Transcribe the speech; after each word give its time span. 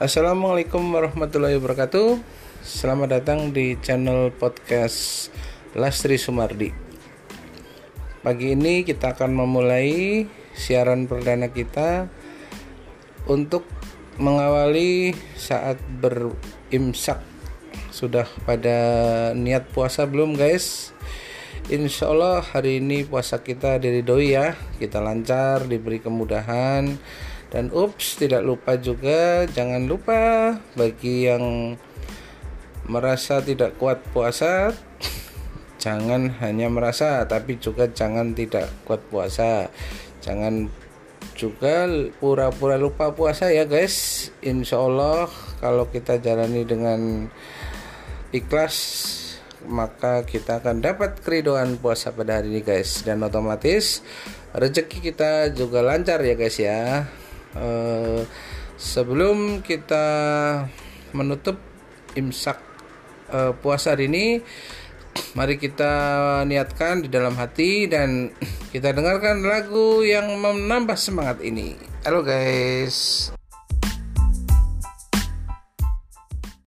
Assalamualaikum 0.00 0.96
warahmatullahi 0.96 1.60
wabarakatuh. 1.60 2.24
Selamat 2.64 3.20
datang 3.20 3.52
di 3.52 3.76
channel 3.84 4.32
podcast 4.32 5.28
Lastri 5.76 6.16
Sumardi. 6.16 6.72
Pagi 8.24 8.56
ini 8.56 8.80
kita 8.80 9.12
akan 9.12 9.44
memulai 9.44 10.24
siaran 10.56 11.04
perdana 11.04 11.52
kita 11.52 12.08
untuk 13.28 13.68
mengawali 14.16 15.12
saat 15.36 15.76
berimsak. 16.00 17.20
Sudah 17.92 18.24
pada 18.48 18.80
niat 19.36 19.68
puasa 19.68 20.08
belum 20.08 20.32
guys? 20.32 20.96
Insya 21.70 22.10
Allah 22.10 22.42
hari 22.42 22.82
ini 22.82 23.06
puasa 23.06 23.38
kita 23.40 23.78
dari 23.78 24.02
doi 24.02 24.34
ya 24.34 24.56
Kita 24.78 24.98
lancar, 24.98 25.66
diberi 25.70 26.02
kemudahan 26.02 26.98
dan 27.50 27.66
ups, 27.74 28.14
tidak 28.14 28.46
lupa 28.46 28.78
juga 28.78 29.42
jangan 29.50 29.90
lupa 29.90 30.54
bagi 30.78 31.26
yang 31.26 31.74
merasa 32.86 33.42
tidak 33.42 33.74
kuat 33.74 33.98
puasa 34.14 34.70
jangan 35.82 36.30
hanya 36.38 36.70
merasa 36.70 37.26
tapi 37.26 37.58
juga 37.58 37.90
jangan 37.90 38.36
tidak 38.38 38.70
kuat 38.86 39.02
puasa. 39.10 39.66
Jangan 40.20 40.68
juga 41.32 41.88
pura-pura 42.20 42.76
lupa 42.76 43.10
puasa 43.16 43.48
ya 43.48 43.64
guys. 43.64 44.28
Insya 44.44 44.78
Allah 44.78 45.26
kalau 45.58 45.88
kita 45.88 46.20
jalani 46.20 46.62
dengan 46.62 47.26
ikhlas 48.30 48.76
maka 49.68 50.24
kita 50.24 50.62
akan 50.64 50.80
dapat 50.80 51.20
keridoan 51.20 51.76
puasa 51.76 52.14
pada 52.14 52.40
hari 52.40 52.54
ini 52.54 52.62
guys. 52.64 53.02
Dan 53.04 53.20
otomatis 53.20 54.00
rezeki 54.56 55.12
kita 55.12 55.52
juga 55.52 55.84
lancar 55.84 56.22
ya 56.24 56.34
guys 56.38 56.56
ya. 56.56 57.04
Eh, 57.56 58.22
sebelum 58.80 59.60
kita 59.60 60.06
menutup 61.12 61.58
imsak 62.14 62.58
uh, 63.30 63.52
puasa 63.58 63.94
hari 63.94 64.10
ini 64.10 64.26
mari 65.38 65.58
kita 65.58 65.92
niatkan 66.46 67.06
di 67.06 67.08
dalam 67.10 67.34
hati 67.38 67.86
dan 67.90 68.34
kita 68.74 68.94
dengarkan 68.94 69.42
lagu 69.42 70.02
yang 70.02 70.30
menambah 70.38 70.98
semangat 70.98 71.42
ini. 71.42 71.74
Halo 72.06 72.24
guys 72.24 73.30